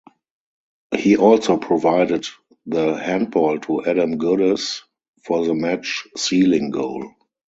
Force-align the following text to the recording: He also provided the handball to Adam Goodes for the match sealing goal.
He 0.97 1.15
also 1.15 1.57
provided 1.57 2.25
the 2.65 2.95
handball 2.95 3.59
to 3.59 3.85
Adam 3.85 4.17
Goodes 4.17 4.81
for 5.23 5.45
the 5.45 5.53
match 5.53 6.07
sealing 6.17 6.71
goal. 6.71 7.13